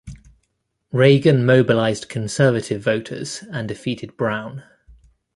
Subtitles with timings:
[0.91, 4.63] Reagan mobilized conservative voters and defeated Brown.